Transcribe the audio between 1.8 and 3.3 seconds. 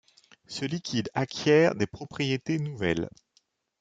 propriétés nouvelles.